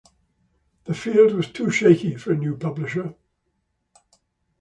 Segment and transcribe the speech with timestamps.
[0.85, 3.13] The field was too shaky for a new publisher.